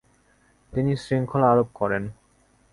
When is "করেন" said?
1.73-2.03